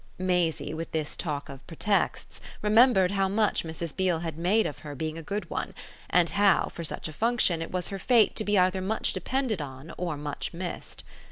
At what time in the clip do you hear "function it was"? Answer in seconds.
7.13-7.89